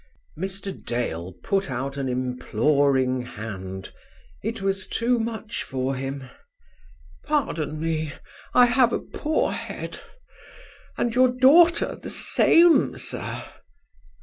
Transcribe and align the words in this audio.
Mr. 0.35 0.73
Dale 0.83 1.31
put 1.43 1.69
out 1.69 1.95
an 1.95 2.09
imploring 2.09 3.21
hand; 3.21 3.93
it 4.41 4.59
was 4.59 4.87
too 4.87 5.19
much 5.19 5.61
for 5.61 5.93
him. 5.95 6.27
"Pardon 7.23 7.79
me; 7.79 8.13
I 8.51 8.65
have 8.65 8.91
a 8.93 8.99
poor 8.99 9.51
head. 9.51 9.99
And 10.97 11.13
your 11.13 11.27
daughter 11.29 11.95
the 11.97 12.09
same, 12.09 12.97
sir?" 12.97 13.43